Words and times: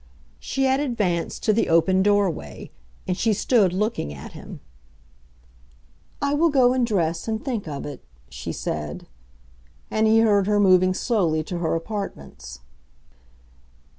She 0.39 0.63
had 0.63 0.79
advanced 0.79 1.43
to 1.43 1.53
the 1.53 1.69
open 1.69 2.01
doorway, 2.01 2.71
and 3.07 3.15
she 3.15 3.33
stood 3.33 3.71
looking 3.71 4.11
at 4.11 4.31
him. 4.31 4.59
"I 6.19 6.33
will 6.33 6.49
go 6.49 6.73
and 6.73 6.87
dress 6.87 7.27
and 7.27 7.45
think 7.45 7.67
of 7.67 7.85
it," 7.85 8.03
she 8.27 8.51
said; 8.51 9.05
and 9.91 10.07
he 10.07 10.21
heard 10.21 10.47
her 10.47 10.59
moving 10.59 10.95
slowly 10.95 11.43
to 11.43 11.59
her 11.59 11.75
apartments. 11.75 12.61